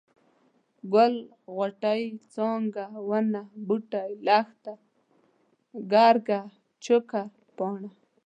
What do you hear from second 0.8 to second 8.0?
ګل، غوټۍ، څانګه، ونه، بوټی، لښته، ګرګه، چوکه، پاڼه،